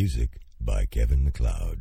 [0.00, 1.78] Music by Kevin McLeod.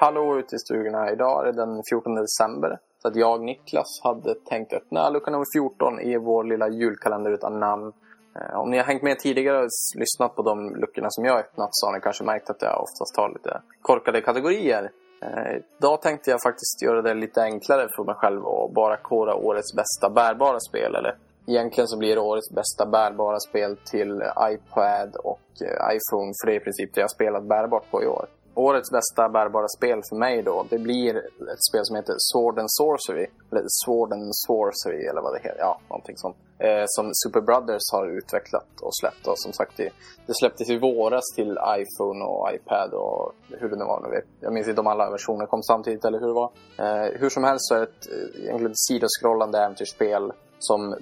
[0.00, 1.12] Hallå ute i stugorna.
[1.12, 2.78] Idag är det den 14 december.
[3.02, 7.60] Så att jag, Niklas, hade tänkt öppna lucka nummer 14 i vår lilla julkalender utan
[7.60, 7.92] namn.
[8.36, 9.68] Eh, om ni har hängt med tidigare och
[9.98, 12.82] lyssnat på de luckorna som jag har öppnat så har ni kanske märkt att jag
[12.82, 14.90] oftast har lite korkade kategorier.
[15.22, 19.34] Eh, Idag tänkte jag faktiskt göra det lite enklare för mig själv och bara kora
[19.34, 20.94] årets bästa bärbara spel.
[20.94, 26.32] Eller egentligen så blir det årets bästa bärbara spel till iPad och eh, iPhone.
[26.40, 28.26] För det är i princip det jag spelat bärbart på i år.
[28.58, 31.16] Årets bästa bärbara spel för mig då, det blir
[31.52, 33.26] ett spel som heter Sword and Sorcery.
[33.50, 35.58] Eller Sword and Sorcery eller vad det heter.
[35.58, 36.36] Ja, någonting sånt.
[36.58, 39.26] Eh, som Super Brothers har utvecklat och släppt.
[39.26, 39.90] Och som sagt, det,
[40.26, 44.00] det släpptes i våras till iPhone och iPad och hur det nu var.
[44.00, 44.24] Nu vet.
[44.40, 46.50] Jag minns inte om alla versioner kom samtidigt eller hur det var.
[46.76, 50.94] Eh, hur som helst så är det ett eh, egentligen ett sidoskrollande äventyrsspel som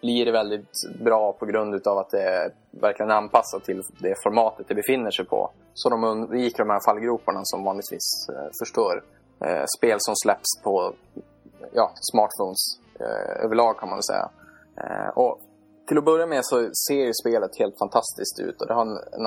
[0.00, 4.74] blir väldigt bra på grund av att det är verkligen anpassat till det formatet det
[4.74, 5.50] befinner sig på.
[5.74, 9.02] Så de undviker de här fallgroparna som vanligtvis eh, förstör
[9.44, 10.92] eh, spel som släpps på
[11.72, 12.62] ja, smartphones
[13.00, 14.30] eh, överlag kan man väl säga.
[15.14, 15.40] Och
[15.88, 18.98] till att börja med så ser ju spelet helt fantastiskt ut och det har en,
[19.12, 19.26] en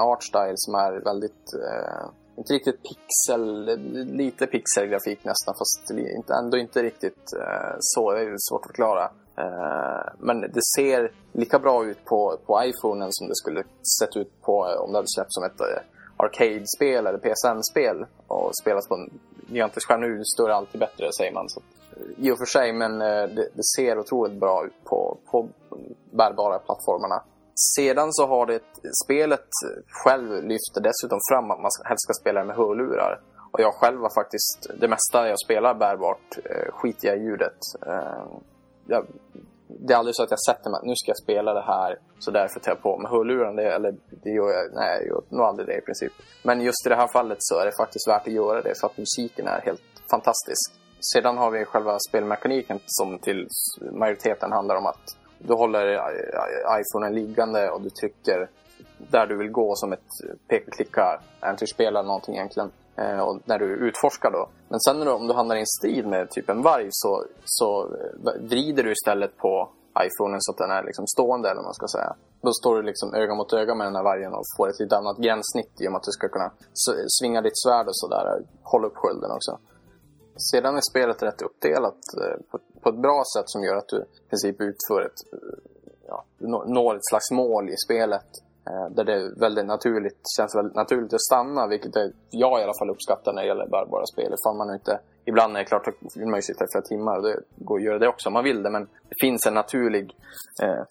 [0.56, 2.06] som är väldigt, eh,
[2.42, 3.66] inte riktigt pixel,
[4.17, 9.03] lite pixelgrafik nästan fast inte, ändå inte riktigt eh, så, det är svårt att förklara.
[9.38, 13.64] Eh, men det ser lika bra ut på, på iPhonen som det skulle
[14.00, 15.81] sett ut på eh, om det hade släppts som ett eh,
[16.17, 19.09] arcade-spel eller PSN-spel och spelas på en
[19.47, 20.02] gigantisk skärm.
[20.02, 21.50] Nu står det alltid bättre säger man.
[21.50, 25.17] Så, eh, I och för sig, men eh, det, det ser otroligt bra ut på,
[25.31, 25.47] på
[26.12, 27.23] bärbara plattformarna.
[27.55, 28.61] Sedan så har det
[29.05, 29.49] spelet
[29.88, 33.21] själv lyfter dessutom fram att man helst ska spela med hörlurar.
[33.52, 37.59] Och jag själv har faktiskt, det mesta jag spelar bärbart, eh, skiter jag i ljudet.
[37.88, 38.23] Eh,
[38.88, 39.05] jag,
[39.67, 41.99] det är aldrig så att jag sätter mig att nu ska jag spela det här
[42.19, 43.62] så därför tar jag på mig hörlurarna.
[43.62, 46.12] Det, eller det gör jag, nej jag gör nog aldrig det i princip.
[46.44, 48.88] Men just i det här fallet så är det faktiskt värt att göra det för
[48.88, 49.81] att musiken är helt
[50.12, 50.73] fantastisk.
[51.13, 53.47] Sedan har vi själva spelmekaniken som till
[53.91, 55.06] majoriteten handlar om att
[55.47, 56.00] du håller
[56.79, 58.50] iPhonen liggande och du trycker
[58.97, 60.09] där du vill gå som ett
[60.47, 62.72] peka-klicka äventyrsspel eller någonting egentligen.
[62.96, 64.50] Eh, och när du utforskar då.
[64.69, 67.25] Men sen när du, om du hamnar i en strid med typ en varg så,
[67.46, 69.69] så eh, vrider du istället på
[70.07, 72.16] iPhonen så att den är liksom stående eller vad man ska säga.
[72.41, 74.97] Då står du liksom öga mot öga med den här vargen och får ett lite
[74.97, 76.51] annat gränssnitt i och med att du ska kunna
[77.19, 78.25] svinga ditt svärd och sådär.
[78.63, 79.59] Hålla upp skölden också.
[80.36, 83.97] Sedan är spelet rätt uppdelat eh, på, på ett bra sätt som gör att du
[83.97, 85.59] i princip utför ett, eh,
[86.08, 88.28] ja, du når ett slags mål i spelet.
[88.69, 91.92] Eh, där det är väldigt naturligt, känns väldigt naturligt att stanna, vilket
[92.30, 94.34] jag i alla fall uppskattar när det gäller bärbara spel.
[94.34, 97.18] Ifall man inte, ibland är det klart att vill man ju sitta i flera timmar
[97.18, 98.69] och det går att göra det också om man vill det.
[98.69, 100.16] Men det finns en naturlig
[100.63, 100.84] eh,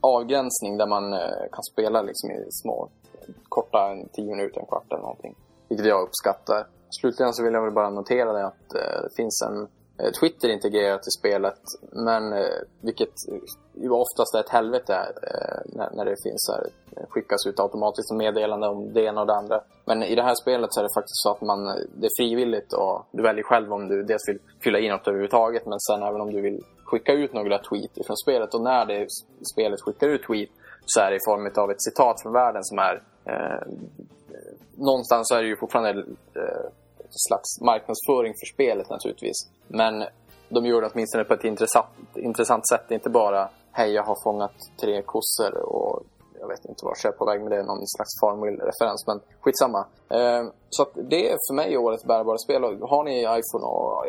[0.00, 2.88] avgränsning där man eh, kan spela liksom i små,
[3.48, 5.34] korta, en tio minuter, en kvart eller någonting.
[5.68, 6.66] Vilket jag uppskattar.
[7.00, 9.68] Slutligen så vill jag väl bara notera det att eh, det finns en
[9.98, 11.60] eh, Twitter integrerat i spelet.
[11.92, 13.14] Men eh, vilket
[13.74, 14.98] ju oftast är ett helvete
[15.96, 16.66] när, det finns här,
[17.08, 19.60] skickas ut automatiskt meddelande om det ena och det andra.
[19.84, 22.72] Men i det här spelet så är det faktiskt så att man, det är frivilligt
[22.72, 26.20] och du väljer själv om du dels vill fylla i något överhuvudtaget men sen även
[26.20, 28.54] om du vill skicka ut några tweet ifrån spelet.
[28.54, 29.06] Och när det
[29.52, 30.50] spelet skickar ut tweet
[30.86, 33.66] så är det i form av ett citat från världen som är eh,
[34.76, 35.90] någonstans så är det ju fortfarande
[36.34, 36.66] eh,
[37.28, 39.48] slags marknadsföring för spelet naturligtvis.
[39.68, 40.04] Men
[40.48, 42.90] de gör det åtminstone på ett intressant, intressant sätt.
[42.90, 46.02] Inte bara hej jag har fångat tre kossor och
[46.44, 49.86] jag vet inte vart jag är på väg med det, någon slags Farmville-referens, men skitsamma.
[50.08, 52.64] Eh, så att det är för mig årets bärbara spel.
[52.64, 54.06] Och har ni iPhone och,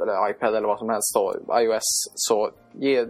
[0.00, 3.06] eller iPad eller vad som helst, då, iOS, så ge,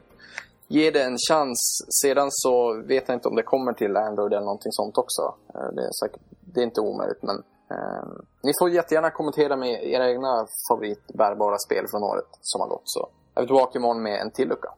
[0.69, 1.59] ge det en chans.
[2.03, 5.23] Sedan så vet jag inte om det kommer till Android eller någonting sånt också.
[5.55, 8.09] Eh, det, är säkert, det är inte omöjligt, men eh,
[8.43, 12.83] ni får jättegärna kommentera med era egna favoritbärbara spel från året som har gått.
[12.85, 14.69] Så är vi tillbaka imorgon med en till lucka.